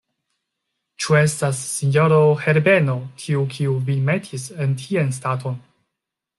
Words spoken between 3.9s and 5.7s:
vin metis en tian staton?